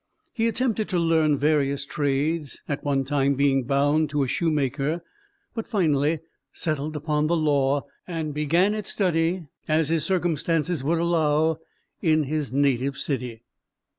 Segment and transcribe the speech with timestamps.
[0.33, 5.03] He attempted to learn various trades, at one time being bound to a shoemaker,
[5.53, 11.59] but finally settled upon the law and began its study, as his circumstances would allow,
[12.01, 13.43] in his native city.